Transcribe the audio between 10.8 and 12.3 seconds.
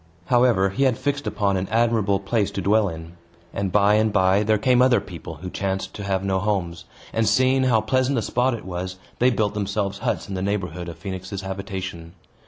of Phoenix's habitation.